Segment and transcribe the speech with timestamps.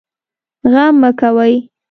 [0.71, 1.55] غم مه کوئ